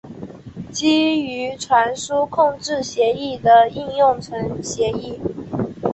[0.71, 5.19] 基于传输控制协议的应用层协议。